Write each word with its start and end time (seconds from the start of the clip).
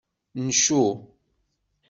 Ncu. 0.43 0.81